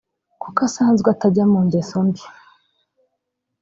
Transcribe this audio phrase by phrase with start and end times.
[0.41, 2.23] kuko asanzwe atajya mu ngeso mbi